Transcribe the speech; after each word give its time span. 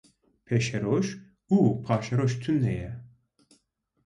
Pêşeroj 0.45 1.07
û 1.55 1.57
paşeroj 1.85 2.31
tune 2.43 2.73
ye. 2.79 2.91